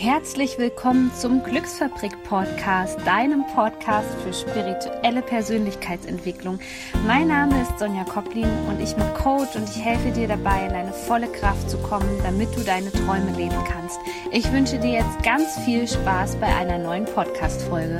[0.00, 6.60] Herzlich willkommen zum Glücksfabrik Podcast, deinem Podcast für spirituelle Persönlichkeitsentwicklung.
[7.04, 10.72] Mein Name ist Sonja Koplin und ich bin Coach und ich helfe dir dabei, in
[10.72, 13.98] deine volle Kraft zu kommen, damit du deine Träume leben kannst.
[14.30, 17.98] Ich wünsche dir jetzt ganz viel Spaß bei einer neuen Podcast-Folge.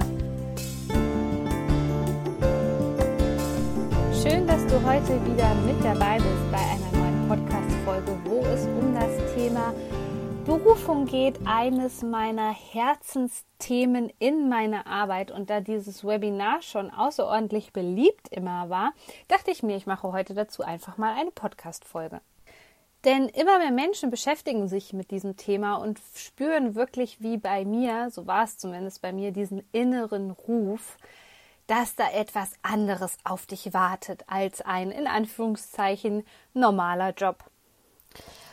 [4.23, 8.95] Schön, dass du heute wieder mit dabei bist bei einer neuen Podcast-Folge, wo es um
[8.95, 9.75] das Thema
[10.49, 15.31] Berufung geht, eines meiner Herzensthemen in meiner Arbeit.
[15.31, 18.95] Und da dieses Webinar schon außerordentlich beliebt immer war,
[19.29, 22.23] dachte ich mir, ich mache heute dazu einfach mal eine Podcast-Folge.
[23.05, 28.09] Denn immer mehr Menschen beschäftigen sich mit diesem Thema und spüren wirklich wie bei mir,
[28.11, 30.97] so war es zumindest bei mir, diesen inneren Ruf,
[31.67, 37.45] dass da etwas anderes auf dich wartet als ein in Anführungszeichen normaler Job.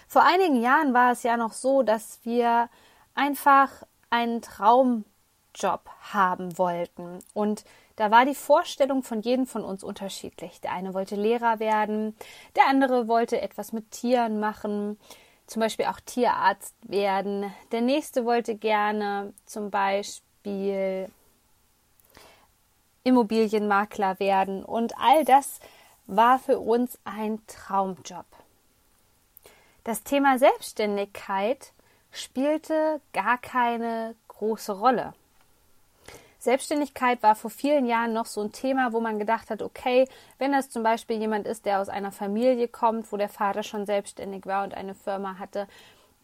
[0.08, 2.70] Vor einigen Jahren war es ja noch so, dass wir
[3.14, 3.72] einfach
[4.10, 7.20] einen Traumjob haben wollten.
[7.34, 10.62] Und da war die Vorstellung von jedem von uns unterschiedlich.
[10.62, 12.16] Der eine wollte Lehrer werden,
[12.56, 15.00] der andere wollte etwas mit Tieren machen,
[15.48, 17.54] zum Beispiel auch Tierarzt werden.
[17.72, 21.10] Der nächste wollte gerne zum Beispiel
[23.04, 24.66] Immobilienmakler werden.
[24.66, 25.60] Und all das
[26.08, 28.26] war für uns ein Traumjob.
[29.86, 31.72] Das Thema Selbstständigkeit
[32.12, 35.14] spielte gar keine große Rolle.
[36.40, 40.08] Selbstständigkeit war vor vielen Jahren noch so ein Thema, wo man gedacht hat, okay,
[40.40, 43.86] wenn das zum Beispiel jemand ist, der aus einer Familie kommt, wo der Vater schon
[43.86, 45.68] selbstständig war und eine Firma hatte,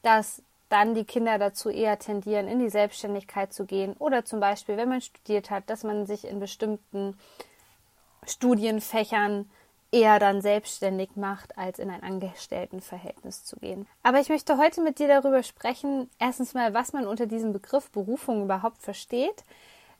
[0.02, 3.94] dass dann die Kinder dazu eher tendieren, in die Selbstständigkeit zu gehen.
[4.00, 7.16] Oder zum Beispiel, wenn man studiert hat, dass man sich in bestimmten
[8.26, 9.52] Studienfächern
[9.92, 13.88] eher dann selbstständig macht, als in ein Angestelltenverhältnis zu gehen.
[14.04, 17.92] Aber ich möchte heute mit dir darüber sprechen, erstens mal, was man unter diesem Begriff
[17.92, 19.44] Berufung überhaupt versteht,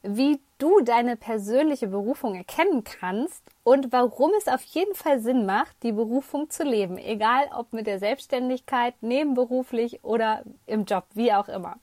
[0.02, 5.76] wie du deine persönliche Berufung erkennen kannst und warum es auf jeden Fall Sinn macht,
[5.84, 11.48] die Berufung zu leben, egal ob mit der Selbstständigkeit, nebenberuflich oder im Job, wie auch
[11.48, 11.78] immer.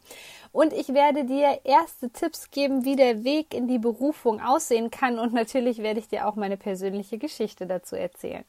[0.50, 5.18] Und ich werde dir erste Tipps geben, wie der Weg in die Berufung aussehen kann
[5.18, 8.44] und natürlich werde ich dir auch meine persönliche Geschichte dazu erzählen.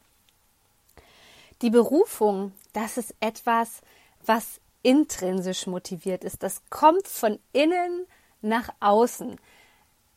[1.62, 3.82] Die Berufung, das ist etwas,
[4.24, 6.42] was intrinsisch motiviert ist.
[6.42, 8.06] Das kommt von innen
[8.40, 9.36] nach außen.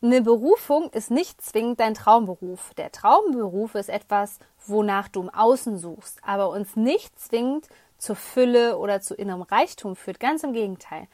[0.04, 2.74] Eine Berufung ist nicht zwingend dein Traumberuf.
[2.74, 8.76] Der Traumberuf ist etwas, wonach du im Außen suchst, aber uns nicht zwingend zur Fülle
[8.76, 10.20] oder zu innerem Reichtum führt.
[10.20, 11.08] Ganz im Gegenteil.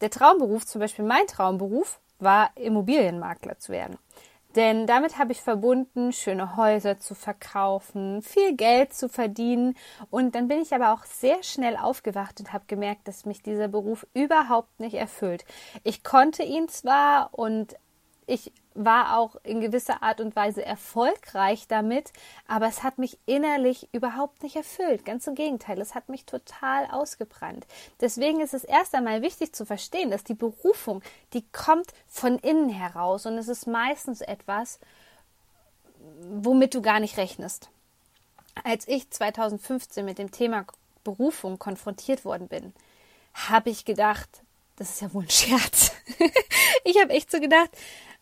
[0.00, 3.98] Der Traumberuf, zum Beispiel mein Traumberuf, war Immobilienmakler zu werden.
[4.54, 9.76] Denn damit habe ich verbunden, schöne Häuser zu verkaufen, viel Geld zu verdienen.
[10.08, 13.66] Und dann bin ich aber auch sehr schnell aufgewacht und habe gemerkt, dass mich dieser
[13.66, 15.44] Beruf überhaupt nicht erfüllt.
[15.82, 17.74] Ich konnte ihn zwar und
[18.26, 22.12] ich war auch in gewisser Art und Weise erfolgreich damit,
[22.46, 25.04] aber es hat mich innerlich überhaupt nicht erfüllt.
[25.04, 27.66] Ganz im Gegenteil, es hat mich total ausgebrannt.
[28.00, 32.68] Deswegen ist es erst einmal wichtig zu verstehen, dass die Berufung, die kommt von innen
[32.68, 34.80] heraus und es ist meistens etwas,
[36.20, 37.70] womit du gar nicht rechnest.
[38.64, 40.66] Als ich 2015 mit dem Thema
[41.04, 42.74] Berufung konfrontiert worden bin,
[43.34, 44.28] habe ich gedacht,
[44.76, 45.92] das ist ja wohl ein Scherz.
[46.84, 47.70] ich habe echt so gedacht,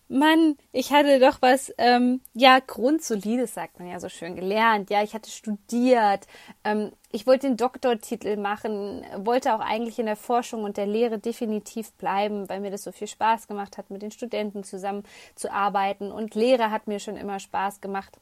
[0.09, 4.91] Mann, ich hatte doch was, ähm, ja, Grundsolides, sagt man ja so schön, gelernt.
[4.91, 6.27] Ja, ich hatte studiert.
[6.63, 11.19] Ähm, ich wollte den Doktortitel machen, wollte auch eigentlich in der Forschung und der Lehre
[11.19, 15.05] definitiv bleiben, weil mir das so viel Spaß gemacht hat, mit den Studenten zusammen
[15.37, 16.13] zu arbeiten.
[16.13, 18.19] Und Lehre hat mir schon immer Spaß gemacht.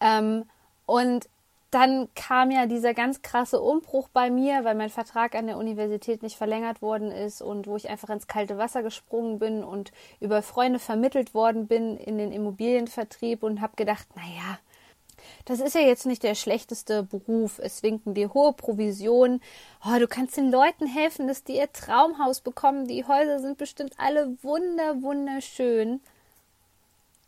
[0.00, 0.44] Ähm,
[0.86, 1.28] und
[1.70, 6.22] dann kam ja dieser ganz krasse Umbruch bei mir, weil mein Vertrag an der Universität
[6.22, 10.42] nicht verlängert worden ist und wo ich einfach ins kalte Wasser gesprungen bin und über
[10.42, 14.58] Freunde vermittelt worden bin in den Immobilienvertrieb und habe gedacht, naja,
[15.44, 17.58] das ist ja jetzt nicht der schlechteste Beruf.
[17.58, 19.42] Es winken dir hohe Provisionen.
[19.84, 22.86] Oh, du kannst den Leuten helfen, dass die ihr Traumhaus bekommen.
[22.86, 26.00] Die Häuser sind bestimmt alle wunder, wunderschön.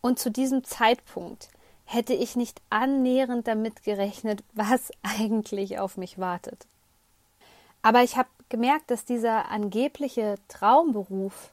[0.01, 1.49] Und zu diesem Zeitpunkt
[1.91, 6.67] hätte ich nicht annähernd damit gerechnet, was eigentlich auf mich wartet.
[7.83, 11.53] Aber ich habe gemerkt, dass dieser angebliche Traumberuf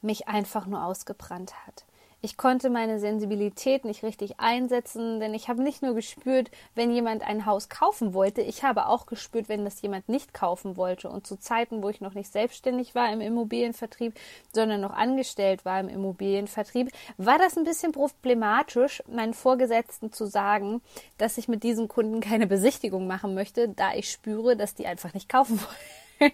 [0.00, 1.84] mich einfach nur ausgebrannt hat.
[2.24, 7.26] Ich konnte meine Sensibilität nicht richtig einsetzen, denn ich habe nicht nur gespürt, wenn jemand
[7.26, 11.10] ein Haus kaufen wollte, ich habe auch gespürt, wenn das jemand nicht kaufen wollte.
[11.10, 14.14] Und zu Zeiten, wo ich noch nicht selbstständig war im Immobilienvertrieb,
[14.52, 20.80] sondern noch angestellt war im Immobilienvertrieb, war das ein bisschen problematisch, meinen Vorgesetzten zu sagen,
[21.18, 25.12] dass ich mit diesen Kunden keine Besichtigung machen möchte, da ich spüre, dass die einfach
[25.12, 26.01] nicht kaufen wollen.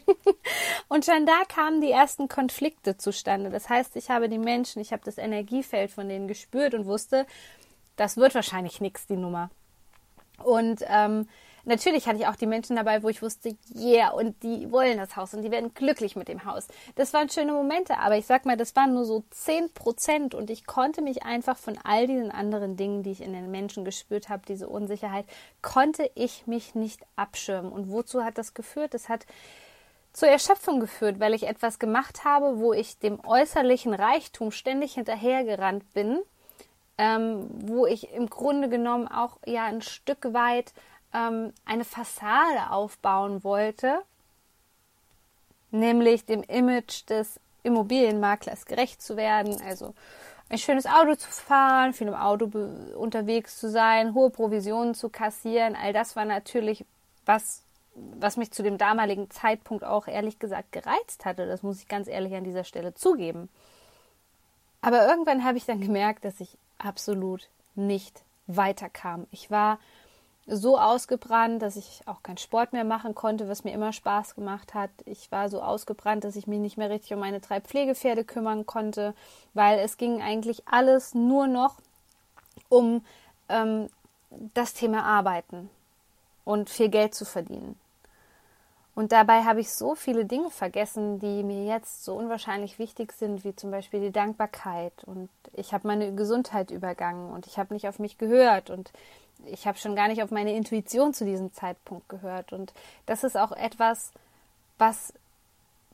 [0.89, 3.51] und schon da kamen die ersten Konflikte zustande.
[3.51, 7.27] Das heißt, ich habe die Menschen, ich habe das Energiefeld von denen gespürt und wusste,
[7.97, 9.51] das wird wahrscheinlich nichts, die Nummer.
[10.45, 11.29] Und ähm,
[11.65, 15.17] natürlich hatte ich auch die Menschen dabei, wo ich wusste, yeah, und die wollen das
[15.17, 16.69] Haus und die werden glücklich mit dem Haus.
[16.95, 20.51] Das waren schöne Momente, aber ich sag mal, das waren nur so 10 Prozent und
[20.51, 24.29] ich konnte mich einfach von all diesen anderen Dingen, die ich in den Menschen gespürt
[24.29, 25.27] habe, diese Unsicherheit,
[25.61, 27.73] konnte ich mich nicht abschirmen.
[27.73, 28.95] Und wozu hat das geführt?
[28.95, 29.27] Das hat
[30.19, 35.95] zur Erschöpfung geführt, weil ich etwas gemacht habe, wo ich dem äußerlichen Reichtum ständig hinterhergerannt
[35.95, 36.19] bin,
[36.99, 40.73] ähm, wo ich im Grunde genommen auch ja ein Stück weit
[41.15, 44.01] ähm, eine Fassade aufbauen wollte,
[45.71, 49.95] nämlich dem Image des Immobilienmaklers gerecht zu werden, also
[50.49, 52.51] ein schönes Auto zu fahren, viel im Auto
[52.97, 55.77] unterwegs zu sein, hohe Provisionen zu kassieren.
[55.77, 56.85] All das war natürlich
[57.25, 57.63] was,
[58.21, 61.47] was mich zu dem damaligen Zeitpunkt auch ehrlich gesagt gereizt hatte.
[61.47, 63.49] Das muss ich ganz ehrlich an dieser Stelle zugeben.
[64.81, 69.27] Aber irgendwann habe ich dann gemerkt, dass ich absolut nicht weiterkam.
[69.31, 69.79] Ich war
[70.47, 74.73] so ausgebrannt, dass ich auch keinen Sport mehr machen konnte, was mir immer Spaß gemacht
[74.73, 74.91] hat.
[75.05, 78.65] Ich war so ausgebrannt, dass ich mich nicht mehr richtig um meine drei Pflegepferde kümmern
[78.65, 79.15] konnte,
[79.53, 81.77] weil es ging eigentlich alles nur noch
[82.71, 83.05] um
[83.49, 83.89] ähm,
[84.55, 85.69] das Thema Arbeiten
[86.45, 87.79] und viel Geld zu verdienen.
[88.99, 93.45] Und dabei habe ich so viele Dinge vergessen, die mir jetzt so unwahrscheinlich wichtig sind,
[93.45, 94.93] wie zum Beispiel die Dankbarkeit.
[95.07, 98.91] Und ich habe meine Gesundheit übergangen und ich habe nicht auf mich gehört und
[99.47, 102.53] ich habe schon gar nicht auf meine Intuition zu diesem Zeitpunkt gehört.
[102.53, 102.75] Und
[103.07, 104.11] das ist auch etwas,
[104.79, 105.13] was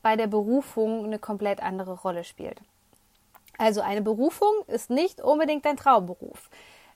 [0.01, 2.59] bei der Berufung eine komplett andere Rolle spielt.
[3.59, 6.49] Also eine Berufung ist nicht unbedingt ein Traumberuf.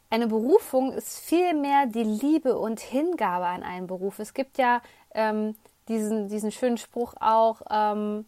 [0.10, 4.18] Eine Berufung ist vielmehr die Liebe und Hingabe an einen Beruf.
[4.18, 4.82] Es gibt ja
[5.14, 5.54] ähm,
[5.90, 8.26] diesen, diesen schönen Spruch auch, ähm,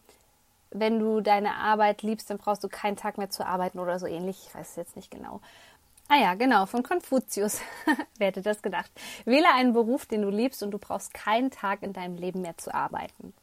[0.71, 4.07] wenn du deine Arbeit liebst, dann brauchst du keinen Tag mehr zu arbeiten oder so
[4.07, 4.47] ähnlich.
[4.47, 5.41] Ich weiß es jetzt nicht genau.
[6.07, 7.61] Ah ja, genau, von Konfuzius.
[8.17, 8.91] Wer hätte das gedacht?
[9.23, 12.57] Wähle einen Beruf, den du liebst und du brauchst keinen Tag in deinem Leben mehr
[12.57, 13.33] zu arbeiten.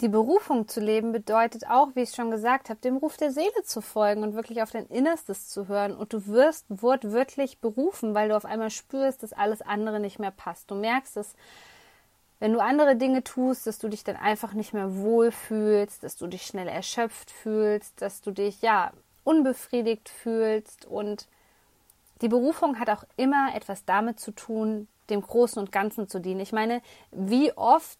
[0.00, 3.62] Die Berufung zu leben bedeutet auch, wie ich schon gesagt habe, dem Ruf der Seele
[3.64, 5.96] zu folgen und wirklich auf dein Innerstes zu hören.
[5.96, 10.32] Und du wirst wortwörtlich berufen, weil du auf einmal spürst, dass alles andere nicht mehr
[10.32, 10.70] passt.
[10.70, 11.34] Du merkst es,
[12.40, 16.26] wenn du andere Dinge tust, dass du dich dann einfach nicht mehr wohlfühlst, dass du
[16.26, 18.92] dich schnell erschöpft fühlst, dass du dich ja
[19.22, 20.84] unbefriedigt fühlst.
[20.84, 21.28] Und
[22.20, 26.40] die Berufung hat auch immer etwas damit zu tun, dem Großen und Ganzen zu dienen.
[26.40, 27.98] Ich meine, wie oft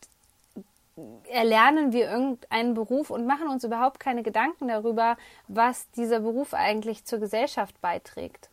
[1.28, 5.16] erlernen wir irgendeinen Beruf und machen uns überhaupt keine Gedanken darüber,
[5.48, 8.48] was dieser Beruf eigentlich zur Gesellschaft beiträgt.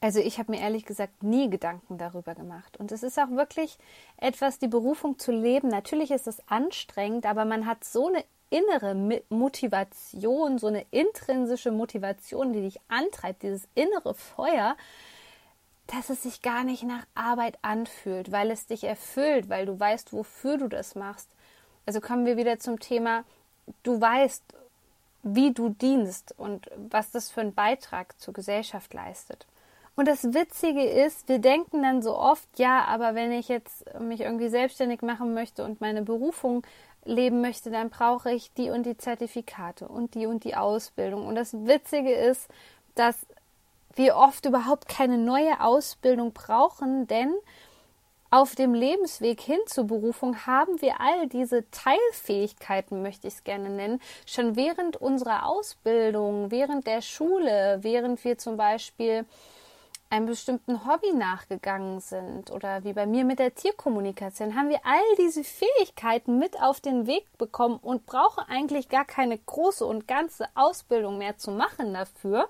[0.00, 2.78] Also ich habe mir ehrlich gesagt nie Gedanken darüber gemacht.
[2.78, 3.76] Und es ist auch wirklich
[4.16, 5.68] etwas, die Berufung zu leben.
[5.68, 8.94] Natürlich ist es anstrengend, aber man hat so eine innere
[9.28, 14.76] Motivation, so eine intrinsische Motivation, die dich antreibt, dieses innere Feuer,
[15.86, 20.12] dass es sich gar nicht nach Arbeit anfühlt, weil es dich erfüllt, weil du weißt,
[20.12, 21.28] wofür du das machst.
[21.84, 23.24] Also kommen wir wieder zum Thema,
[23.82, 24.42] du weißt,
[25.22, 29.46] wie du dienst und was das für einen Beitrag zur Gesellschaft leistet.
[30.00, 34.22] Und das Witzige ist, wir denken dann so oft, ja, aber wenn ich jetzt mich
[34.22, 36.66] irgendwie selbstständig machen möchte und meine Berufung
[37.04, 41.26] leben möchte, dann brauche ich die und die Zertifikate und die und die Ausbildung.
[41.26, 42.48] Und das Witzige ist,
[42.94, 43.26] dass
[43.94, 47.34] wir oft überhaupt keine neue Ausbildung brauchen, denn
[48.30, 53.68] auf dem Lebensweg hin zur Berufung haben wir all diese Teilfähigkeiten, möchte ich es gerne
[53.68, 59.26] nennen, schon während unserer Ausbildung, während der Schule, während wir zum Beispiel
[60.10, 65.16] einem bestimmten Hobby nachgegangen sind oder wie bei mir mit der Tierkommunikation, haben wir all
[65.18, 70.46] diese Fähigkeiten mit auf den Weg bekommen und brauchen eigentlich gar keine große und ganze
[70.56, 72.48] Ausbildung mehr zu machen dafür,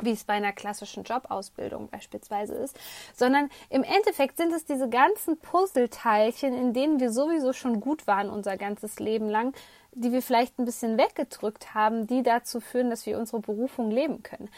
[0.00, 2.76] wie es bei einer klassischen Jobausbildung beispielsweise ist,
[3.14, 8.28] sondern im Endeffekt sind es diese ganzen Puzzleteilchen, in denen wir sowieso schon gut waren
[8.28, 9.54] unser ganzes Leben lang,
[9.92, 14.22] die wir vielleicht ein bisschen weggedrückt haben, die dazu führen, dass wir unsere Berufung leben
[14.22, 14.50] können.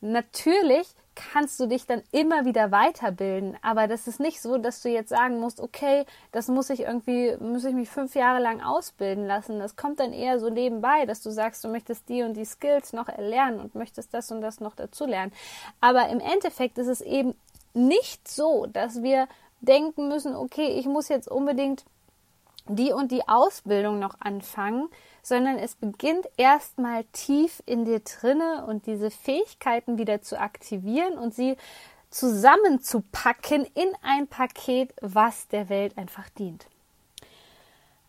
[0.00, 0.86] Natürlich
[1.16, 3.56] kannst du dich dann immer wieder weiterbilden.
[3.62, 7.36] Aber das ist nicht so, dass du jetzt sagen musst, okay, das muss ich irgendwie,
[7.40, 9.58] muss ich mich fünf Jahre lang ausbilden lassen.
[9.58, 12.92] Das kommt dann eher so nebenbei, dass du sagst, du möchtest die und die Skills
[12.92, 15.32] noch erlernen und möchtest das und das noch dazu lernen.
[15.80, 17.34] Aber im Endeffekt ist es eben
[17.72, 19.26] nicht so, dass wir
[19.60, 21.84] denken müssen, okay, ich muss jetzt unbedingt
[22.68, 24.88] die und die Ausbildung noch anfangen,
[25.26, 31.34] sondern es beginnt erstmal tief in dir drinne und diese Fähigkeiten wieder zu aktivieren und
[31.34, 31.56] sie
[32.10, 36.66] zusammenzupacken in ein Paket, was der Welt einfach dient.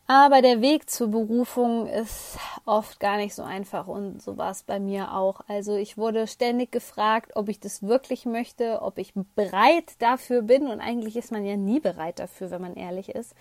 [0.05, 4.62] Aber der Weg zur Berufung ist oft gar nicht so einfach und so war es
[4.62, 5.41] bei mir auch.
[5.47, 10.67] Also ich wurde ständig gefragt, ob ich das wirklich möchte, ob ich bereit dafür bin
[10.67, 13.33] und eigentlich ist man ja nie bereit dafür, wenn man ehrlich ist.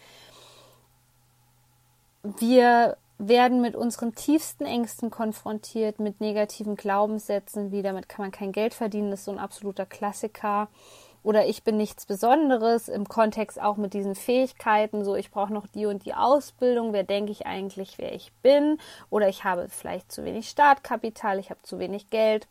[2.23, 8.53] Wir werden mit unseren tiefsten Ängsten konfrontiert, mit negativen Glaubenssätzen, wie damit kann man kein
[8.53, 10.69] Geld verdienen, das ist so ein absoluter Klassiker
[11.27, 15.67] oder ich bin nichts Besonderes im Kontext auch mit diesen Fähigkeiten, so ich brauche noch
[15.67, 18.79] die und die Ausbildung, wer denke ich eigentlich, wer ich bin
[19.11, 22.47] oder ich habe vielleicht zu wenig Startkapital, ich habe zu wenig Geld.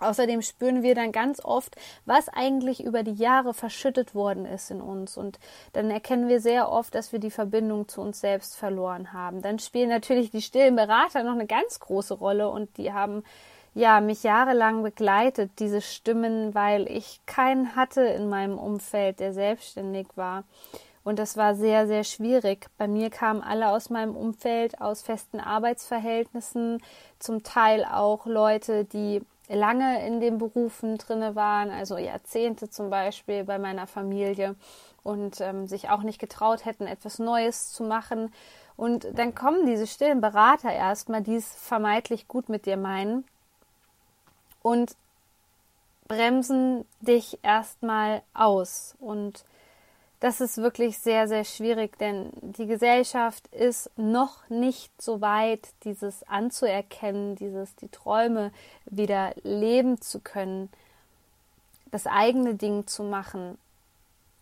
[0.00, 1.76] Außerdem spüren wir dann ganz oft,
[2.06, 5.16] was eigentlich über die Jahre verschüttet worden ist in uns.
[5.16, 5.38] Und
[5.74, 9.42] dann erkennen wir sehr oft, dass wir die Verbindung zu uns selbst verloren haben.
[9.42, 13.22] Dann spielen natürlich die stillen Berater noch eine ganz große Rolle und die haben
[13.74, 20.08] ja, mich jahrelang begleitet, diese Stimmen, weil ich keinen hatte in meinem Umfeld, der selbstständig
[20.16, 20.44] war.
[21.02, 22.66] Und das war sehr, sehr schwierig.
[22.76, 26.82] Bei mir kamen alle aus meinem Umfeld, aus festen Arbeitsverhältnissen,
[27.18, 29.22] zum Teil auch Leute, die
[29.56, 34.54] lange in den Berufen drinne waren, also Jahrzehnte zum Beispiel bei meiner Familie
[35.02, 38.32] und ähm, sich auch nicht getraut hätten, etwas Neues zu machen.
[38.76, 43.24] Und dann kommen diese stillen Berater erstmal, die es vermeintlich gut mit dir meinen
[44.62, 44.96] und
[46.08, 48.94] bremsen dich erstmal aus.
[48.98, 49.44] Und
[50.20, 56.22] das ist wirklich sehr, sehr schwierig, denn die Gesellschaft ist noch nicht so weit, dieses
[56.28, 58.52] anzuerkennen, dieses, die Träume
[58.84, 60.68] wieder leben zu können,
[61.90, 63.56] das eigene Ding zu machen.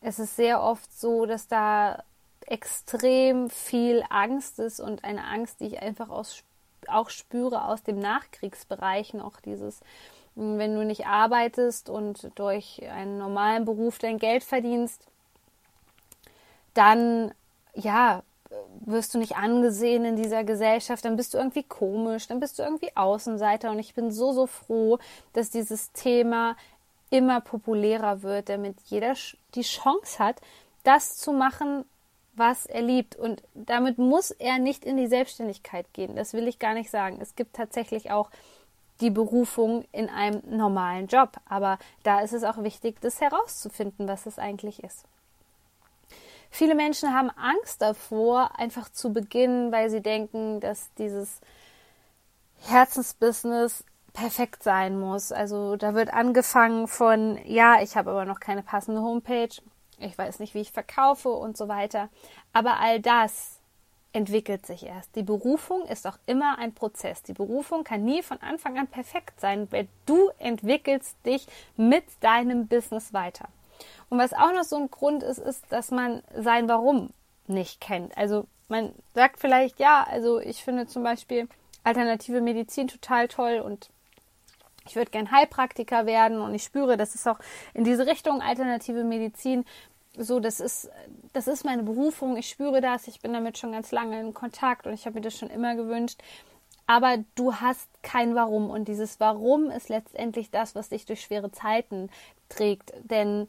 [0.00, 2.02] Es ist sehr oft so, dass da
[2.44, 6.42] extrem viel Angst ist und eine Angst, die ich einfach aus
[6.88, 9.80] auch spüre aus dem Nachkriegsbereich noch dieses,
[10.34, 15.06] wenn du nicht arbeitest und durch einen normalen Beruf dein Geld verdienst,
[16.78, 17.32] dann
[17.74, 18.22] ja,
[18.80, 22.62] wirst du nicht angesehen in dieser Gesellschaft, dann bist du irgendwie komisch, dann bist du
[22.62, 24.98] irgendwie Außenseiter und ich bin so, so froh,
[25.32, 26.56] dass dieses Thema
[27.10, 29.14] immer populärer wird, damit jeder
[29.54, 30.36] die Chance hat,
[30.84, 31.84] das zu machen,
[32.34, 33.16] was er liebt.
[33.16, 36.16] Und damit muss er nicht in die Selbstständigkeit gehen.
[36.16, 37.18] Das will ich gar nicht sagen.
[37.20, 38.30] Es gibt tatsächlich auch
[39.00, 41.32] die Berufung in einem normalen Job.
[41.48, 45.04] Aber da ist es auch wichtig, das herauszufinden, was es eigentlich ist.
[46.50, 51.40] Viele Menschen haben Angst davor, einfach zu beginnen, weil sie denken, dass dieses
[52.60, 55.30] Herzensbusiness perfekt sein muss.
[55.30, 59.54] Also da wird angefangen von, ja, ich habe aber noch keine passende Homepage,
[60.00, 62.08] ich weiß nicht, wie ich verkaufe und so weiter.
[62.52, 63.58] Aber all das
[64.12, 65.14] entwickelt sich erst.
[65.16, 67.22] Die Berufung ist auch immer ein Prozess.
[67.22, 72.66] Die Berufung kann nie von Anfang an perfekt sein, weil du entwickelst dich mit deinem
[72.66, 73.48] Business weiter.
[74.08, 77.10] Und was auch noch so ein Grund ist, ist, dass man sein Warum
[77.46, 78.16] nicht kennt.
[78.16, 81.48] Also man sagt vielleicht, ja, also ich finde zum Beispiel
[81.84, 83.88] alternative Medizin total toll und
[84.86, 87.38] ich würde gern Heilpraktiker werden und ich spüre, das ist auch
[87.74, 89.64] in diese Richtung alternative Medizin
[90.20, 90.90] so, das ist,
[91.32, 92.36] das ist meine Berufung.
[92.36, 93.06] Ich spüre das.
[93.06, 95.76] Ich bin damit schon ganz lange in Kontakt und ich habe mir das schon immer
[95.76, 96.20] gewünscht.
[96.86, 101.52] Aber du hast kein Warum und dieses Warum ist letztendlich das, was dich durch schwere
[101.52, 102.10] Zeiten
[102.48, 102.92] trägt.
[103.02, 103.48] Denn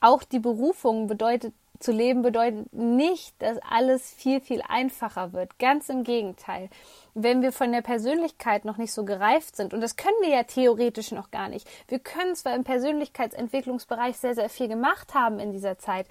[0.00, 5.58] auch die Berufung bedeutet zu leben bedeutet nicht, dass alles viel, viel einfacher wird.
[5.58, 6.70] Ganz im Gegenteil.
[7.14, 10.42] Wenn wir von der Persönlichkeit noch nicht so gereift sind, und das können wir ja
[10.42, 11.68] theoretisch noch gar nicht.
[11.86, 16.06] Wir können zwar im Persönlichkeitsentwicklungsbereich sehr, sehr viel gemacht haben in dieser Zeit,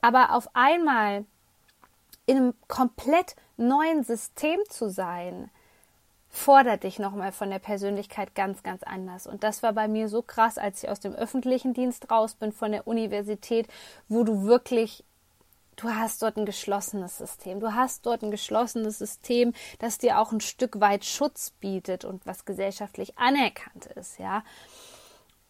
[0.00, 1.24] aber auf einmal
[2.26, 5.50] in einem komplett neuen System zu sein,
[6.30, 9.26] fordert dich nochmal von der Persönlichkeit ganz, ganz anders.
[9.26, 12.52] Und das war bei mir so krass, als ich aus dem öffentlichen Dienst raus bin,
[12.52, 13.66] von der Universität,
[14.08, 15.04] wo du wirklich,
[15.76, 17.58] du hast dort ein geschlossenes System.
[17.58, 22.24] Du hast dort ein geschlossenes System, das dir auch ein Stück weit Schutz bietet und
[22.26, 24.44] was gesellschaftlich anerkannt ist, ja.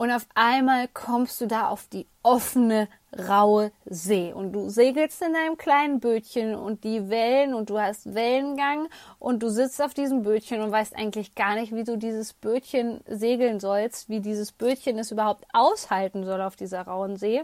[0.00, 2.88] Und auf einmal kommst du da auf die offene,
[3.28, 4.33] raue See.
[4.33, 8.88] Und du segelst in deinem kleinen Bötchen und die Wellen und du hast Wellengang
[9.19, 13.02] und du sitzt auf diesem Bötchen und weißt eigentlich gar nicht, wie du dieses Bötchen
[13.07, 17.42] segeln sollst, wie dieses Bötchen es überhaupt aushalten soll auf dieser rauen See.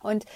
[0.00, 0.26] Und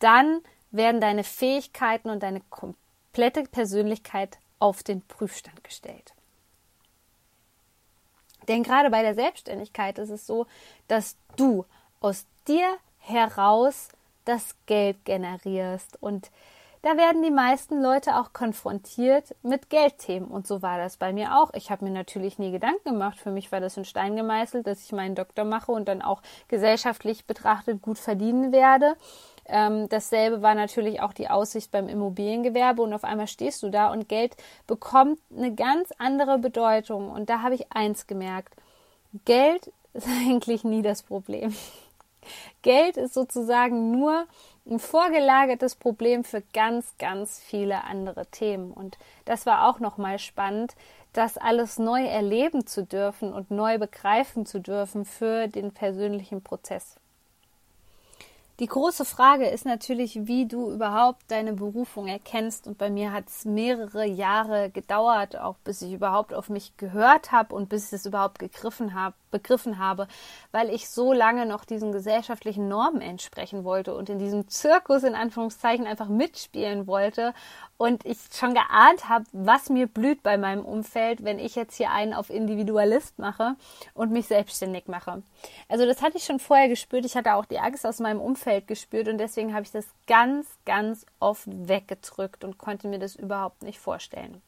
[0.00, 0.40] dann
[0.72, 6.14] werden deine Fähigkeiten und deine komplette Persönlichkeit auf den Prüfstand gestellt.
[8.48, 10.46] Denn gerade bei der Selbstständigkeit ist es so,
[10.88, 11.64] dass du
[12.00, 13.88] aus dir heraus
[14.24, 16.30] das Geld generierst und
[16.82, 20.30] da werden die meisten Leute auch konfrontiert mit Geldthemen.
[20.30, 21.52] Und so war das bei mir auch.
[21.52, 23.18] Ich habe mir natürlich nie Gedanken gemacht.
[23.18, 26.22] Für mich war das ein Stein gemeißelt, dass ich meinen Doktor mache und dann auch
[26.48, 28.96] gesellschaftlich betrachtet gut verdienen werde.
[29.50, 33.90] Ähm, dasselbe war natürlich auch die Aussicht beim Immobiliengewerbe und auf einmal stehst du da
[33.90, 37.10] und Geld bekommt eine ganz andere Bedeutung.
[37.10, 38.54] Und da habe ich eins gemerkt.
[39.24, 41.54] Geld ist eigentlich nie das Problem.
[42.62, 44.26] Geld ist sozusagen nur
[44.66, 48.72] ein vorgelagertes Problem für ganz, ganz viele andere Themen.
[48.72, 50.76] Und das war auch nochmal spannend,
[51.12, 56.99] das alles neu erleben zu dürfen und neu begreifen zu dürfen für den persönlichen Prozess.
[58.60, 62.66] Die große Frage ist natürlich, wie du überhaupt deine Berufung erkennst.
[62.66, 67.32] Und bei mir hat es mehrere Jahre gedauert, auch bis ich überhaupt auf mich gehört
[67.32, 70.08] habe und bis ich es überhaupt gegriffen habe, begriffen habe,
[70.52, 75.14] weil ich so lange noch diesen gesellschaftlichen Normen entsprechen wollte und in diesem Zirkus in
[75.14, 77.34] Anführungszeichen einfach mitspielen wollte
[77.76, 81.90] und ich schon geahnt habe, was mir blüht bei meinem Umfeld, wenn ich jetzt hier
[81.90, 83.56] einen auf Individualist mache
[83.94, 85.22] und mich selbstständig mache.
[85.68, 87.04] Also das hatte ich schon vorher gespürt.
[87.06, 90.46] Ich hatte auch die Angst aus meinem Umfeld gespürt und deswegen habe ich das ganz,
[90.66, 94.42] ganz oft weggedrückt und konnte mir das überhaupt nicht vorstellen.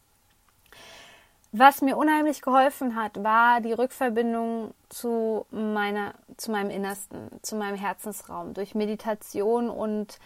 [1.54, 7.76] Was mir unheimlich geholfen hat, war die Rückverbindung zu meiner, zu meinem Innersten, zu meinem
[7.76, 10.18] Herzensraum durch Meditation und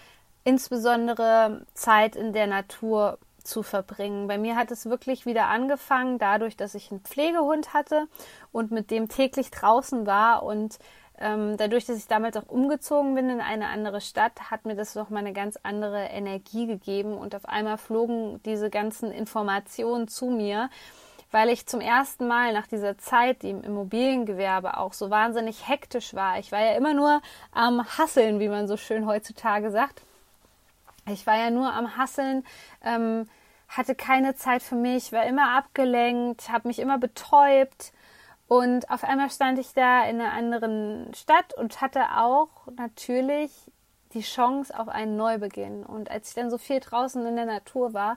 [0.44, 4.28] insbesondere Zeit in der Natur zu verbringen.
[4.28, 8.06] Bei mir hat es wirklich wieder angefangen, dadurch, dass ich einen Pflegehund hatte
[8.52, 10.78] und mit dem täglich draußen war und
[11.18, 14.94] ähm, dadurch, dass ich damals auch umgezogen bin in eine andere Stadt, hat mir das
[14.94, 20.26] noch mal eine ganz andere Energie gegeben und auf einmal flogen diese ganzen Informationen zu
[20.26, 20.70] mir,
[21.30, 26.14] weil ich zum ersten Mal nach dieser Zeit, die im Immobiliengewerbe auch so wahnsinnig hektisch
[26.14, 26.38] war.
[26.38, 27.20] Ich war ja immer nur
[27.52, 30.02] am Hasseln, wie man so schön heutzutage sagt
[31.12, 32.44] ich war ja nur am Hasseln,
[32.84, 33.28] ähm,
[33.68, 37.92] hatte keine Zeit für mich, war immer abgelenkt, habe mich immer betäubt.
[38.48, 43.50] Und auf einmal stand ich da in einer anderen Stadt und hatte auch natürlich
[44.14, 45.84] die Chance auf einen Neubeginn.
[45.84, 48.16] Und als ich dann so viel draußen in der Natur war,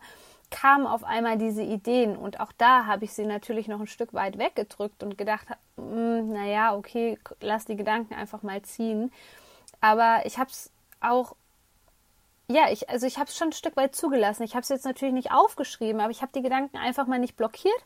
[0.52, 2.18] kamen auf einmal diese Ideen.
[2.18, 5.48] Und auch da habe ich sie natürlich noch ein Stück weit weggedrückt und gedacht,
[5.78, 9.12] hm, naja, okay, lass die Gedanken einfach mal ziehen.
[9.82, 10.72] Aber ich habe es
[11.02, 11.36] auch
[12.52, 14.42] ja, ich, also ich habe es schon ein Stück weit zugelassen.
[14.42, 17.38] Ich habe es jetzt natürlich nicht aufgeschrieben, aber ich habe die Gedanken einfach mal nicht
[17.38, 17.80] blockiert,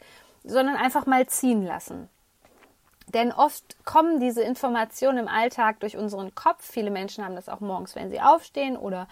[0.45, 2.07] sondern einfach mal ziehen lassen.
[3.07, 6.65] Denn oft kommen diese Informationen im Alltag durch unseren Kopf.
[6.65, 9.09] Viele Menschen haben das auch morgens, wenn sie aufstehen oder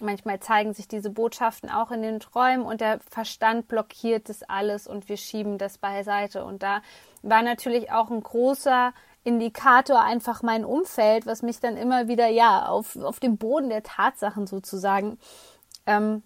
[0.00, 4.86] manchmal zeigen sich diese Botschaften auch in den Träumen und der Verstand blockiert das alles
[4.86, 6.44] und wir schieben das beiseite.
[6.44, 6.82] Und da
[7.22, 8.92] war natürlich auch ein großer
[9.24, 13.82] Indikator einfach mein Umfeld, was mich dann immer wieder ja auf, auf den Boden der
[13.82, 15.18] Tatsachen sozusagen
[15.86, 16.22] ähm,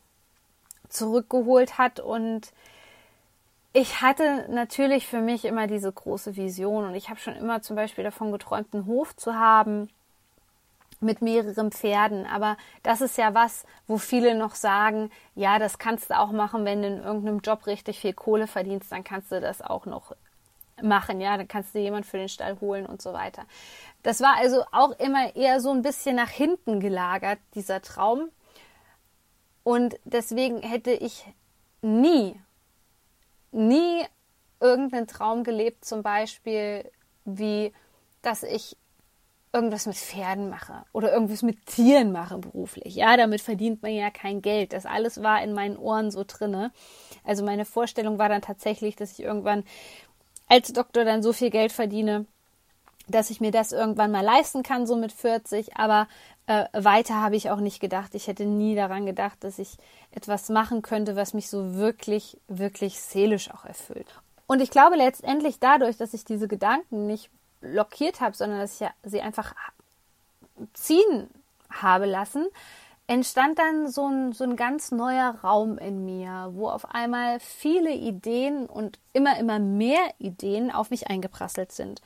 [0.88, 2.00] zurückgeholt hat.
[2.00, 2.52] Und
[3.72, 7.76] ich hatte natürlich für mich immer diese große Vision und ich habe schon immer zum
[7.76, 9.90] Beispiel davon geträumt, einen Hof zu haben
[11.00, 12.26] mit mehreren Pferden.
[12.26, 16.64] Aber das ist ja was, wo viele noch sagen, ja, das kannst du auch machen,
[16.64, 20.14] wenn du in irgendeinem Job richtig viel Kohle verdienst, dann kannst du das auch noch
[20.82, 23.44] machen, ja, dann kannst du jemand für den Stall holen und so weiter.
[24.02, 28.28] Das war also auch immer eher so ein bisschen nach hinten gelagert, dieser Traum.
[29.64, 31.26] Und deswegen hätte ich
[31.82, 32.40] nie,
[33.52, 34.04] nie
[34.60, 36.90] irgendeinen Traum gelebt, zum Beispiel
[37.24, 37.72] wie,
[38.22, 38.76] dass ich
[39.52, 42.94] irgendwas mit Pferden mache oder irgendwas mit Tieren mache beruflich.
[42.94, 44.72] Ja, damit verdient man ja kein Geld.
[44.72, 46.72] Das alles war in meinen Ohren so drinne.
[47.24, 49.64] Also meine Vorstellung war dann tatsächlich, dass ich irgendwann
[50.48, 52.26] als Doktor dann so viel Geld verdiene,
[53.08, 55.76] dass ich mir das irgendwann mal leisten kann, so mit 40.
[55.76, 56.08] Aber
[56.46, 58.14] äh, weiter habe ich auch nicht gedacht.
[58.14, 59.76] Ich hätte nie daran gedacht, dass ich
[60.10, 64.20] etwas machen könnte, was mich so wirklich, wirklich seelisch auch erfüllt.
[64.46, 68.88] Und ich glaube letztendlich dadurch, dass ich diese Gedanken nicht blockiert habe, sondern dass ich
[69.04, 69.54] sie einfach
[70.74, 71.28] ziehen
[71.70, 72.46] habe lassen,
[73.06, 77.92] entstand dann so ein, so ein ganz neuer Raum in mir, wo auf einmal viele
[77.92, 82.00] Ideen und immer, immer mehr Ideen auf mich eingeprasselt sind.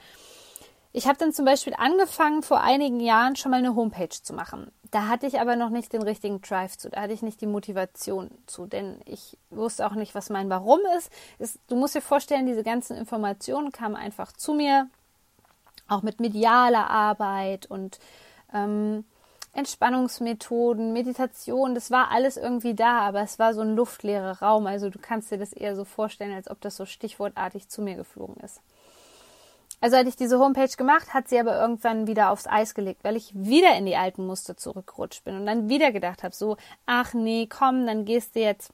[0.92, 4.72] Ich habe dann zum Beispiel angefangen, vor einigen Jahren schon mal eine Homepage zu machen.
[4.90, 7.46] Da hatte ich aber noch nicht den richtigen Drive zu, da hatte ich nicht die
[7.46, 11.12] Motivation zu, denn ich wusste auch nicht, was mein Warum ist.
[11.38, 14.88] Es, du musst dir vorstellen, diese ganzen Informationen kamen einfach zu mir,
[15.90, 17.98] auch mit medialer Arbeit und
[18.52, 19.04] ähm,
[19.52, 24.66] Entspannungsmethoden, Meditation, das war alles irgendwie da, aber es war so ein luftleerer Raum.
[24.66, 27.96] Also du kannst dir das eher so vorstellen, als ob das so stichwortartig zu mir
[27.96, 28.60] geflogen ist.
[29.80, 33.16] Also hatte ich diese Homepage gemacht, hat sie aber irgendwann wieder aufs Eis gelegt, weil
[33.16, 37.14] ich wieder in die alten Muster zurückgerutscht bin und dann wieder gedacht habe, so, ach
[37.14, 38.72] nee, komm, dann gehst du jetzt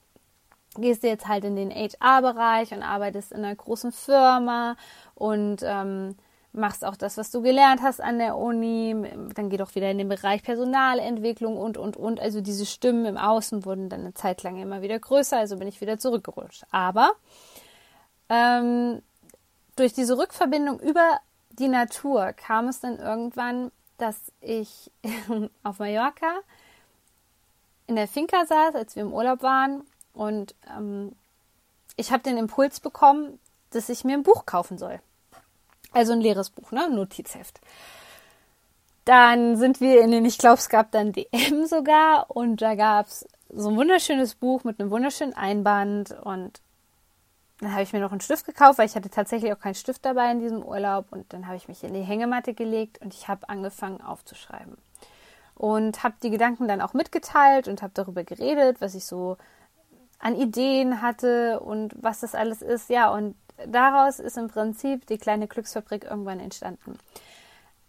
[0.79, 4.77] gehst du jetzt halt in den HR-Bereich und arbeitest in einer großen Firma
[5.15, 6.17] und ähm,
[6.57, 8.95] machst auch das, was du gelernt hast an der Uni,
[9.35, 12.21] dann geh doch wieder in den Bereich Personalentwicklung und, und, und.
[12.21, 15.69] Also diese Stimmen im Außen wurden dann eine Zeit lang immer wieder größer, also bin
[15.69, 16.65] ich wieder zurückgerutscht.
[16.71, 17.13] Aber
[18.29, 19.03] ähm,
[19.77, 21.19] durch diese Rückverbindung über
[21.51, 24.91] die Natur kam es dann irgendwann, dass ich
[25.63, 26.41] auf Mallorca
[27.87, 31.13] in der Finca saß, als wir im Urlaub waren und ähm,
[31.97, 33.39] ich habe den Impuls bekommen,
[33.71, 35.01] dass ich mir ein Buch kaufen soll.
[35.97, 36.91] Also ein leeres Buch, ne?
[36.91, 37.59] Notizheft.
[39.07, 43.07] Dann sind wir in den, ich glaube, es gab dann DM sogar und da gab
[43.07, 46.61] es so ein wunderschönes Buch mit einem wunderschönen Einband und
[47.61, 50.05] dann habe ich mir noch einen Stift gekauft, weil ich hatte tatsächlich auch keinen Stift
[50.05, 53.29] dabei in diesem Urlaub und dann habe ich mich in die Hängematte gelegt und ich
[53.29, 54.77] habe angefangen aufzuschreiben
[55.55, 59.39] und habe die Gedanken dann auch mitgeteilt und habe darüber geredet, was ich so
[60.19, 62.91] an Ideen hatte und was das alles ist.
[62.91, 63.35] Ja, und
[63.67, 66.99] daraus ist im Prinzip die kleine Glücksfabrik irgendwann entstanden.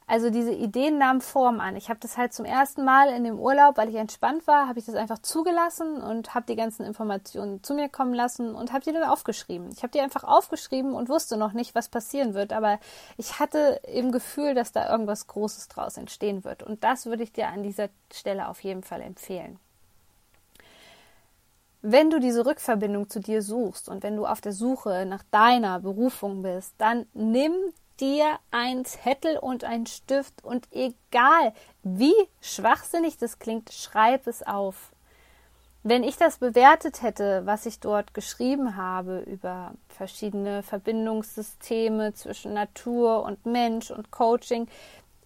[0.10, 1.76] Also diese Ideen nahmen Form an.
[1.76, 4.80] Ich habe das halt zum ersten Mal in dem Urlaub, weil ich entspannt war, habe
[4.80, 8.86] ich das einfach zugelassen und habe die ganzen Informationen zu mir kommen lassen und habe
[8.86, 9.70] die dann aufgeschrieben.
[9.74, 12.80] Ich habe die einfach aufgeschrieben und wusste noch nicht, was passieren wird, aber
[13.18, 16.64] ich hatte im Gefühl, dass da irgendwas Großes draus entstehen wird.
[16.64, 19.60] Und das würde ich dir an dieser Stelle auf jeden Fall empfehlen.
[21.90, 25.80] Wenn du diese Rückverbindung zu dir suchst und wenn du auf der Suche nach deiner
[25.80, 27.54] Berufung bist, dann nimm
[28.02, 34.92] dir ein Zettel und ein Stift und egal wie schwachsinnig das klingt, schreib es auf.
[35.82, 43.24] Wenn ich das bewertet hätte, was ich dort geschrieben habe über verschiedene Verbindungssysteme zwischen Natur
[43.24, 44.68] und Mensch und Coaching,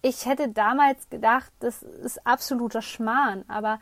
[0.00, 3.80] ich hätte damals gedacht, das ist absoluter Schmarrn, aber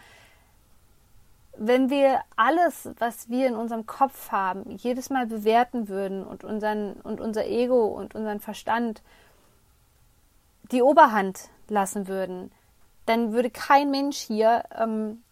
[1.62, 6.94] wenn wir alles, was wir in unserem Kopf haben, jedes Mal bewerten würden und, unseren,
[7.02, 9.02] und unser Ego und unseren Verstand
[10.72, 12.50] die Oberhand lassen würden,
[13.04, 15.22] dann würde kein Mensch hier ähm,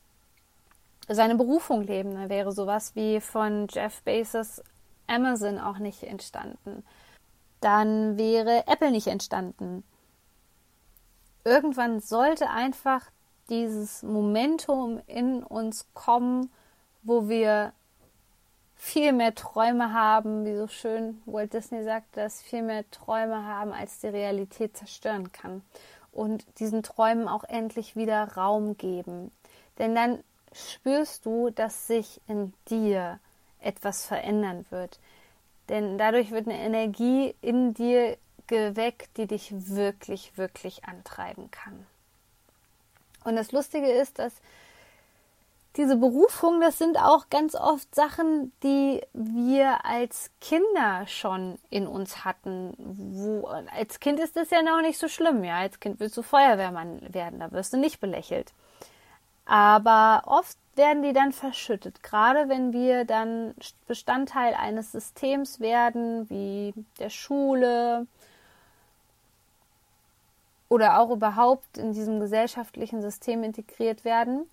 [1.08, 2.14] seine Berufung leben.
[2.14, 4.62] Dann wäre sowas wie von Jeff Bezos
[5.06, 6.84] Amazon auch nicht entstanden.
[7.62, 9.82] Dann wäre Apple nicht entstanden.
[11.42, 13.06] Irgendwann sollte einfach
[13.48, 16.50] dieses Momentum in uns kommen,
[17.02, 17.72] wo wir
[18.74, 23.72] viel mehr Träume haben, wie so schön Walt Disney sagt, dass viel mehr Träume haben,
[23.72, 25.62] als die Realität zerstören kann.
[26.12, 29.32] Und diesen Träumen auch endlich wieder Raum geben.
[29.78, 33.18] Denn dann spürst du, dass sich in dir
[33.60, 35.00] etwas verändern wird.
[35.68, 41.86] Denn dadurch wird eine Energie in dir geweckt, die dich wirklich, wirklich antreiben kann.
[43.24, 44.32] Und das Lustige ist, dass
[45.76, 52.24] diese Berufung, das sind auch ganz oft Sachen, die wir als Kinder schon in uns
[52.24, 52.74] hatten.
[52.78, 55.44] Wo, als Kind ist das ja noch nicht so schlimm.
[55.44, 58.52] Ja, als Kind willst du Feuerwehrmann werden, da wirst du nicht belächelt.
[59.44, 63.54] Aber oft werden die dann verschüttet, gerade wenn wir dann
[63.86, 68.06] Bestandteil eines Systems werden, wie der Schule,
[70.68, 74.48] oder auch überhaupt in diesem gesellschaftlichen System integriert werden,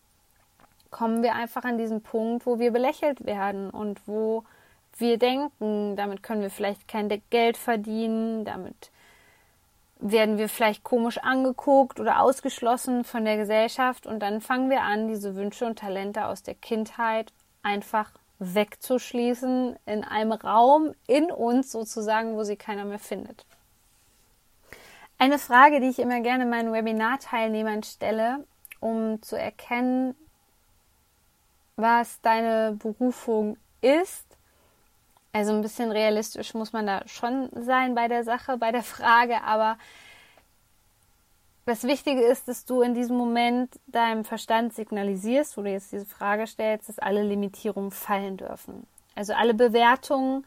[0.91, 4.43] kommen wir einfach an diesen Punkt, wo wir belächelt werden und wo
[4.97, 8.91] wir denken, damit können wir vielleicht kein Geld verdienen, damit
[9.99, 15.08] werden wir vielleicht komisch angeguckt oder ausgeschlossen von der Gesellschaft und dann fangen wir an,
[15.08, 22.36] diese Wünsche und Talente aus der Kindheit einfach wegzuschließen in einem Raum in uns sozusagen,
[22.36, 23.45] wo sie keiner mehr findet.
[25.17, 28.45] Eine Frage, die ich immer gerne meinen Webinar-Teilnehmern stelle,
[28.80, 30.15] um zu erkennen,
[31.78, 34.25] was deine Berufung ist.
[35.32, 39.41] Also ein bisschen realistisch muss man da schon sein bei der Sache, bei der Frage,
[39.43, 39.78] aber
[41.65, 46.06] das Wichtige ist, dass du in diesem Moment deinem Verstand signalisierst, wo du jetzt diese
[46.06, 48.86] Frage stellst, dass alle Limitierungen fallen dürfen.
[49.15, 50.45] Also alle Bewertungen,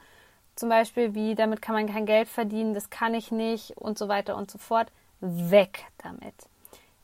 [0.59, 4.09] zum Beispiel wie damit kann man kein Geld verdienen, das kann ich nicht und so
[4.09, 4.91] weiter und so fort.
[5.21, 6.35] Weg damit.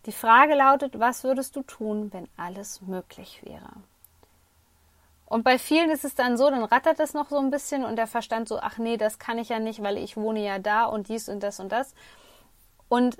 [0.07, 3.71] Die Frage lautet, was würdest du tun, wenn alles möglich wäre?
[5.27, 7.97] Und bei vielen ist es dann so, dann rattert es noch so ein bisschen und
[7.97, 10.85] der Verstand so, ach nee, das kann ich ja nicht, weil ich wohne ja da
[10.85, 11.95] und dies und das und das.
[12.89, 13.17] Und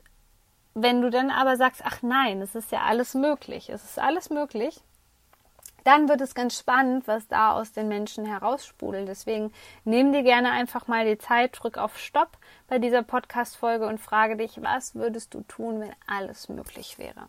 [0.75, 4.31] wenn du dann aber sagst, ach nein, es ist ja alles möglich, es ist alles
[4.31, 4.81] möglich,
[5.85, 9.07] dann wird es ganz spannend, was da aus den Menschen heraussprudelt.
[9.07, 9.53] Deswegen
[9.85, 14.37] nimm dir gerne einfach mal die Zeit, drück auf Stopp bei dieser Podcast-Folge und frage
[14.37, 17.29] dich, was würdest du tun, wenn alles möglich wäre?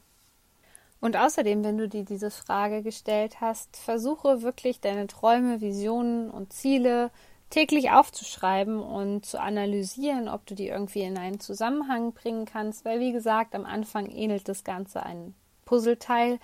[1.01, 6.53] Und außerdem, wenn du dir diese Frage gestellt hast, versuche wirklich deine Träume, Visionen und
[6.53, 7.11] Ziele
[7.49, 12.99] täglich aufzuschreiben und zu analysieren, ob du die irgendwie in einen Zusammenhang bringen kannst, weil
[12.99, 16.39] wie gesagt, am Anfang ähnelt das Ganze ein Puzzleteil.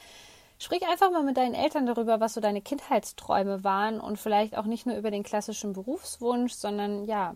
[0.62, 4.65] Sprich einfach mal mit deinen Eltern darüber, was so deine Kindheitsträume waren und vielleicht auch
[4.65, 7.34] nicht nur über den klassischen Berufswunsch, sondern ja,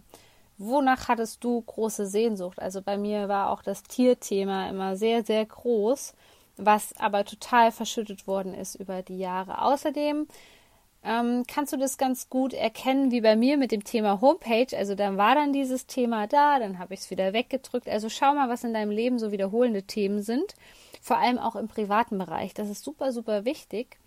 [0.60, 2.62] wonach hattest du große Sehnsucht?
[2.62, 6.14] Also bei mir war auch das Tierthema immer sehr, sehr groß,
[6.58, 9.64] was aber total verschüttet worden ist über die Jahre.
[9.64, 10.28] Außerdem
[11.04, 14.78] ähm, kannst du das ganz gut erkennen, wie bei mir mit dem Thema Homepage.
[14.78, 17.90] Also dann war dann dieses Thema da, dann habe ich es wieder weggedrückt.
[17.90, 20.54] Also schau mal, was in deinem Leben so wiederholende Themen sind
[21.06, 22.56] vor allem auch im privaten Bereich.
[22.56, 24.00] Das ist super, super wichtig.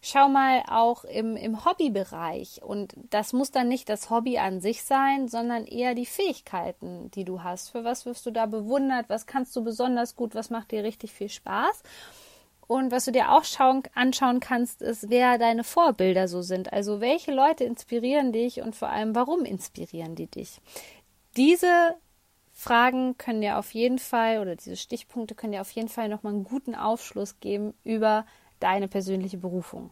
[0.00, 2.62] Schau mal auch im, im Hobbybereich.
[2.62, 7.24] Und das muss dann nicht das Hobby an sich sein, sondern eher die Fähigkeiten, die
[7.24, 7.70] du hast.
[7.70, 9.06] Für was wirst du da bewundert?
[9.08, 10.36] Was kannst du besonders gut?
[10.36, 11.82] Was macht dir richtig viel Spaß?
[12.68, 16.72] Und was du dir auch schauen, anschauen kannst, ist, wer deine Vorbilder so sind.
[16.72, 20.60] Also welche Leute inspirieren dich und vor allem, warum inspirieren die dich?
[21.36, 21.96] Diese
[22.58, 26.32] Fragen können dir auf jeden Fall oder diese Stichpunkte können dir auf jeden Fall nochmal
[26.32, 28.24] einen guten Aufschluss geben über
[28.60, 29.90] deine persönliche Berufung.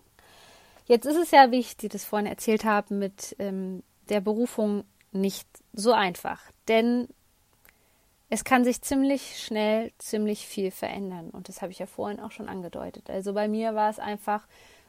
[0.87, 4.85] Jetzt ist es ja, wie ich dir das vorhin erzählt habe, mit ähm, der Berufung
[5.13, 7.07] nicht so einfach, denn
[8.31, 12.33] es kann sich ziemlich schnell ziemlich viel verändern und das habe ich ja vorhin auch
[12.33, 13.11] schon angedeutet.
[13.11, 14.47] Also bei mir war es einfach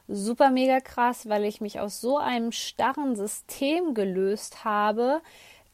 [0.08, 5.20] super mega krass, weil ich mich aus so einem starren System gelöst habe,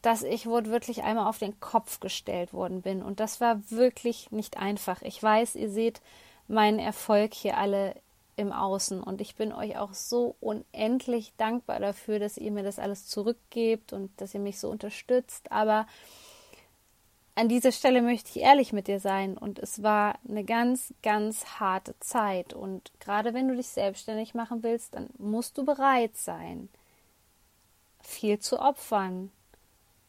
[0.02, 3.02] dass ich wortwörtlich einmal auf den Kopf gestellt worden bin.
[3.02, 5.00] Und das war wirklich nicht einfach.
[5.02, 6.02] Ich weiß, ihr seht
[6.48, 7.94] meinen Erfolg hier alle
[8.36, 9.00] im Außen.
[9.00, 13.92] Und ich bin euch auch so unendlich dankbar dafür, dass ihr mir das alles zurückgebt
[13.92, 15.52] und dass ihr mich so unterstützt.
[15.52, 15.86] Aber
[17.36, 19.38] an dieser Stelle möchte ich ehrlich mit dir sein.
[19.38, 22.54] Und es war eine ganz, ganz harte Zeit.
[22.54, 26.68] Und gerade wenn du dich selbstständig machen willst, dann musst du bereit sein,
[28.00, 29.30] viel zu opfern,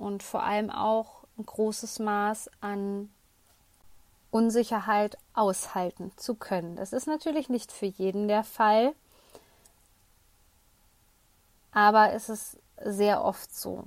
[0.04, 3.10] und vor allem auch ein großes Maß an
[4.32, 6.76] Unsicherheit aushalten zu können.
[6.76, 8.94] Das ist natürlich nicht für jeden der Fall,
[11.72, 13.86] aber es ist sehr oft so.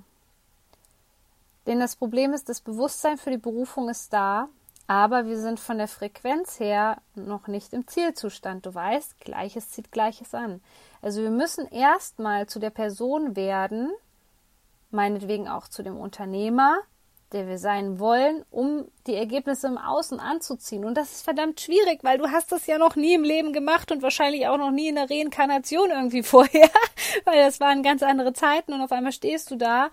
[1.66, 4.48] Denn das Problem ist, das Bewusstsein für die Berufung ist da,
[4.86, 8.66] aber wir sind von der Frequenz her noch nicht im Zielzustand.
[8.66, 10.62] Du weißt, Gleiches zieht Gleiches an.
[11.02, 13.90] Also wir müssen erstmal zu der Person werden,
[14.90, 16.78] meinetwegen auch zu dem Unternehmer,
[17.32, 20.84] der wir sein wollen, um die Ergebnisse im Außen anzuziehen.
[20.84, 23.90] Und das ist verdammt schwierig, weil du hast das ja noch nie im Leben gemacht
[23.90, 26.70] und wahrscheinlich auch noch nie in der Reinkarnation irgendwie vorher,
[27.24, 29.90] weil das waren ganz andere Zeiten und auf einmal stehst du da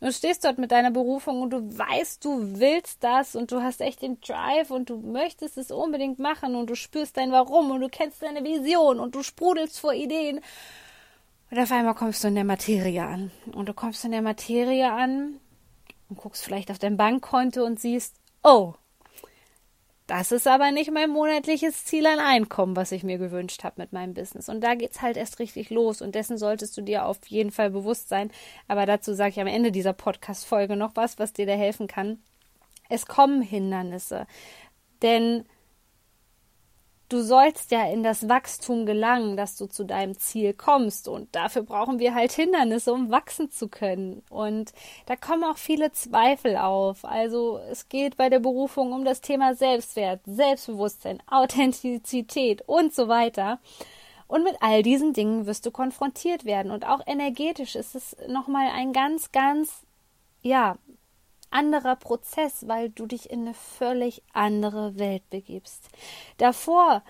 [0.00, 3.80] und stehst dort mit deiner Berufung und du weißt, du willst das und du hast
[3.80, 7.80] echt den Drive und du möchtest es unbedingt machen und du spürst dein Warum und
[7.80, 10.40] du kennst deine Vision und du sprudelst vor Ideen
[11.50, 13.30] und auf einmal kommst du in der Materie an.
[13.52, 15.38] Und du kommst in der Materie an
[16.08, 18.74] und guckst vielleicht auf dein Bankkonto und siehst, oh,
[20.06, 23.92] das ist aber nicht mein monatliches Ziel an Einkommen, was ich mir gewünscht habe mit
[23.92, 24.48] meinem Business.
[24.48, 26.00] Und da geht's halt erst richtig los.
[26.00, 28.30] Und dessen solltest du dir auf jeden Fall bewusst sein.
[28.68, 32.20] Aber dazu sage ich am Ende dieser Podcast-Folge noch was, was dir da helfen kann.
[32.88, 34.28] Es kommen Hindernisse.
[35.02, 35.44] Denn
[37.08, 41.08] du sollst ja in das Wachstum gelangen, dass du zu deinem Ziel kommst.
[41.08, 44.22] Und dafür brauchen wir halt Hindernisse, um wachsen zu können.
[44.30, 44.72] Und
[45.06, 47.04] da kommen auch viele Zweifel auf.
[47.04, 53.58] Also es geht bei der Berufung um das Thema Selbstwert, Selbstbewusstsein, Authentizität und so weiter.
[54.28, 56.72] Und mit all diesen Dingen wirst du konfrontiert werden.
[56.72, 59.82] Und auch energetisch ist es nochmal ein ganz, ganz,
[60.42, 60.76] ja,
[61.50, 65.88] anderer Prozess, weil du dich in eine völlig andere Welt begibst.
[66.38, 67.02] Davor,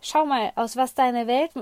[0.00, 1.52] schau mal, aus was deine Welt,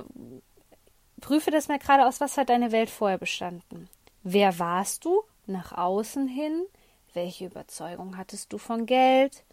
[1.21, 3.89] prüfe das mal gerade, aus was hat deine Welt vorher bestanden.
[4.23, 6.67] Wer warst du nach außen hin?
[7.15, 9.45] Welche Überzeugung hattest du von Geld?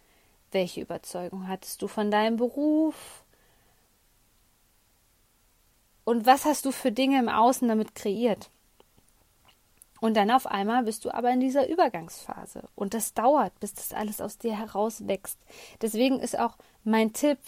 [0.52, 3.24] Welche Überzeugung hattest du von deinem Beruf?
[6.04, 8.50] Und was hast du für Dinge im Außen damit kreiert?
[10.00, 12.62] Und dann auf einmal bist du aber in dieser Übergangsphase.
[12.74, 15.38] Und das dauert, bis das alles aus dir herauswächst.
[15.80, 17.38] Deswegen ist auch mein Tipp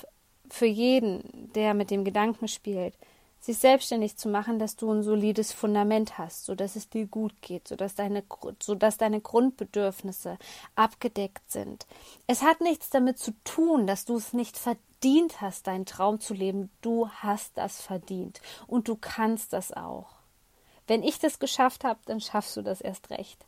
[0.49, 2.95] für jeden, der mit dem Gedanken spielt,
[3.41, 7.69] sich selbstständig zu machen, dass du ein solides Fundament hast, sodass es dir gut geht,
[7.69, 8.25] sodass deine,
[8.61, 10.39] sodass deine Grundbedürfnisse
[10.75, 11.87] abgedeckt sind.
[12.27, 16.35] Es hat nichts damit zu tun, dass du es nicht verdient hast, deinen Traum zu
[16.35, 16.71] leben.
[16.81, 20.16] Du hast das verdient und du kannst das auch.
[20.87, 23.45] Wenn ich das geschafft habe, dann schaffst du das erst recht.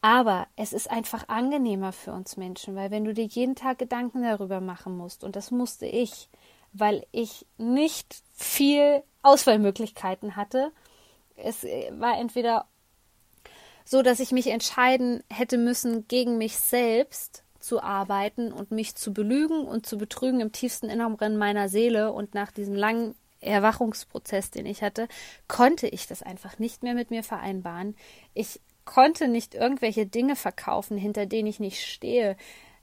[0.00, 4.22] Aber es ist einfach angenehmer für uns Menschen, weil wenn du dir jeden Tag Gedanken
[4.22, 6.28] darüber machen musst, und das musste ich,
[6.74, 10.72] weil ich nicht viel Auswahlmöglichkeiten hatte,
[11.36, 12.66] es war entweder
[13.84, 19.12] so, dass ich mich entscheiden hätte müssen, gegen mich selbst zu arbeiten und mich zu
[19.12, 22.12] belügen und zu betrügen im tiefsten Inneren meiner Seele.
[22.12, 25.08] Und nach diesem langen Erwachungsprozess, den ich hatte,
[25.48, 27.96] konnte ich das einfach nicht mehr mit mir vereinbaren.
[28.34, 32.36] Ich konnte nicht irgendwelche Dinge verkaufen, hinter denen ich nicht stehe.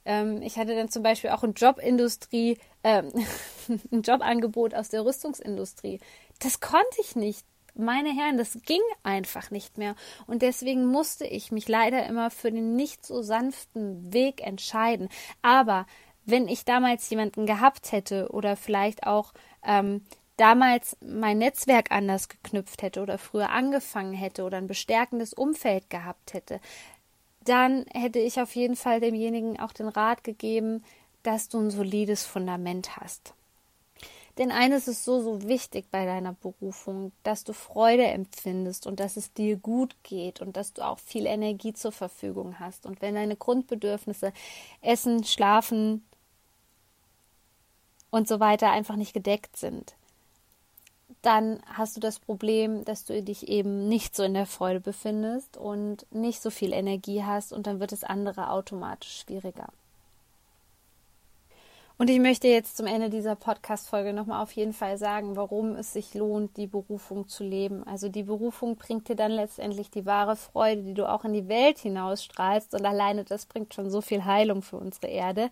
[0.06, 3.12] Ähm, ich hatte dann zum Beispiel auch ein Jobindustrie, ähm,
[3.92, 6.00] ein Jobangebot aus der Rüstungsindustrie.
[6.40, 7.46] Das konnte ich nicht.
[7.74, 9.96] Meine Herren, das ging einfach nicht mehr.
[10.28, 15.08] Und deswegen musste ich mich leider immer für den nicht so sanften Weg entscheiden.
[15.42, 15.86] Aber
[16.26, 20.04] wenn ich damals jemanden gehabt hätte oder vielleicht auch ähm,
[20.42, 26.34] damals mein Netzwerk anders geknüpft hätte oder früher angefangen hätte oder ein bestärkendes Umfeld gehabt
[26.34, 26.60] hätte,
[27.44, 30.84] dann hätte ich auf jeden Fall demjenigen auch den Rat gegeben,
[31.22, 33.36] dass du ein solides Fundament hast.
[34.40, 39.18] Denn eines ist so, so wichtig bei deiner Berufung, dass du Freude empfindest und dass
[39.18, 42.88] es dir gut geht und dass du auch viel Energie zur Verfügung hast.
[42.88, 44.34] Und wenn deine Grundbedürfnisse
[44.82, 46.04] Essen, Schlafen
[48.10, 49.96] und so weiter einfach nicht gedeckt sind,
[51.22, 55.58] dann hast du das Problem, dass du dich eben nicht so in der Freude befindest
[55.58, 59.68] und nicht so viel Energie hast und dann wird es andere automatisch schwieriger.
[62.02, 65.94] Und ich möchte jetzt zum Ende dieser Podcast-Folge nochmal auf jeden Fall sagen, warum es
[65.94, 67.86] sich lohnt, die Berufung zu leben.
[67.86, 71.48] Also die Berufung bringt dir dann letztendlich die wahre Freude, die du auch in die
[71.48, 72.74] Welt hinausstrahlst.
[72.74, 75.52] Und alleine das bringt schon so viel Heilung für unsere Erde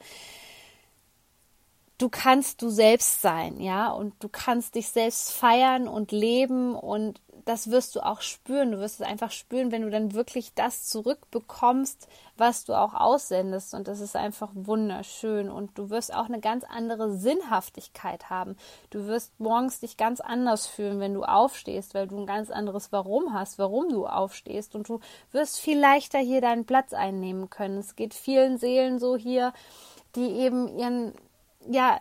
[1.99, 7.21] du kannst du selbst sein, ja, und du kannst dich selbst feiern und leben und
[7.45, 8.71] das wirst du auch spüren.
[8.71, 12.07] Du wirst es einfach spüren, wenn du dann wirklich das zurückbekommst,
[12.37, 13.73] was du auch aussendest.
[13.73, 15.49] Und das ist einfach wunderschön.
[15.49, 18.55] Und du wirst auch eine ganz andere Sinnhaftigkeit haben.
[18.91, 22.91] Du wirst morgens dich ganz anders fühlen, wenn du aufstehst, weil du ein ganz anderes
[22.91, 24.75] Warum hast, warum du aufstehst.
[24.75, 24.99] Und du
[25.31, 27.79] wirst viel leichter hier deinen Platz einnehmen können.
[27.79, 29.53] Es geht vielen Seelen so hier,
[30.15, 31.13] die eben ihren
[31.69, 31.99] ja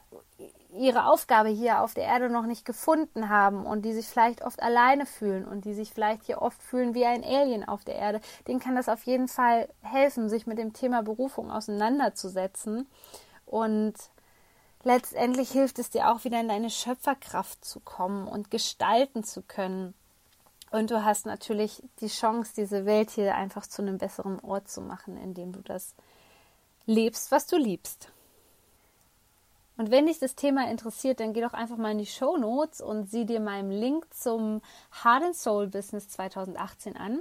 [0.72, 4.62] ihre Aufgabe hier auf der Erde noch nicht gefunden haben und die sich vielleicht oft
[4.62, 8.20] alleine fühlen und die sich vielleicht hier oft fühlen wie ein Alien auf der Erde,
[8.46, 12.87] denen kann das auf jeden Fall helfen, sich mit dem Thema Berufung auseinanderzusetzen.
[13.46, 13.94] Und
[14.85, 19.94] letztendlich hilft es dir auch wieder in deine Schöpferkraft zu kommen und gestalten zu können.
[20.70, 24.83] Und du hast natürlich die Chance, diese Welt hier einfach zu einem besseren Ort zu
[24.83, 25.94] machen, indem du das
[26.85, 28.12] lebst, was du liebst.
[29.78, 32.80] Und wenn dich das Thema interessiert, dann geh doch einfach mal in die Show Notes
[32.80, 34.60] und sieh dir meinen Link zum
[35.04, 37.20] Heart and Soul Business 2018 an.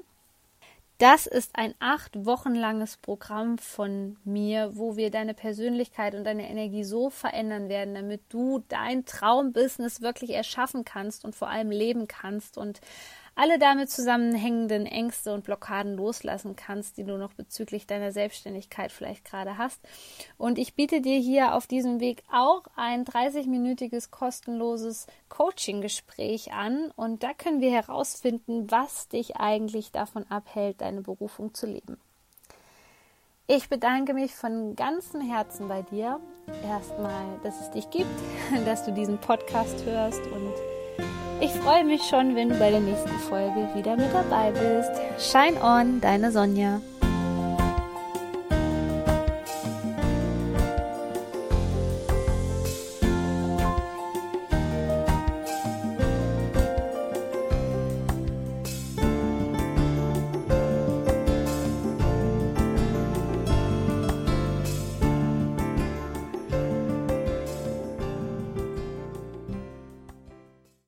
[0.98, 6.50] Das ist ein acht Wochen langes Programm von mir, wo wir deine Persönlichkeit und deine
[6.50, 12.08] Energie so verändern werden, damit du dein Traumbusiness wirklich erschaffen kannst und vor allem leben
[12.08, 12.82] kannst und
[13.38, 19.26] alle damit zusammenhängenden Ängste und Blockaden loslassen kannst, die du noch bezüglich deiner Selbstständigkeit vielleicht
[19.26, 19.80] gerade hast.
[20.38, 26.92] Und ich biete dir hier auf diesem Weg auch ein 30-minütiges kostenloses Coaching-Gespräch an.
[26.96, 32.00] Und da können wir herausfinden, was dich eigentlich davon abhält, deine Berufung zu leben.
[33.46, 36.20] Ich bedanke mich von ganzem Herzen bei dir.
[36.64, 38.10] Erstmal, dass es dich gibt,
[38.66, 40.54] dass du diesen Podcast hörst und
[41.40, 44.92] ich freue mich schon, wenn du bei der nächsten Folge wieder mit dabei bist.
[45.20, 46.82] Shine on, deine Sonja.